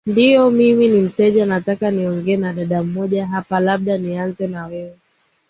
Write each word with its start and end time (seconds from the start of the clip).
ndiyo 0.07 0.49
mimi 0.49 0.87
ni 0.87 1.01
mteja 1.01 1.45
nataka 1.45 1.91
niongee 1.91 2.37
na 2.37 2.53
dada 2.53 2.83
mmoja 2.83 3.27
hapa 3.27 3.59
labda 3.59 3.97
nianze 3.97 4.47
na 4.47 4.65
wewe 4.65 4.95